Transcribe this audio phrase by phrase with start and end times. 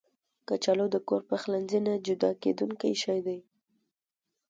[0.47, 3.39] کچالو د کور پخلنځي نه جدا کېدونکی شی دی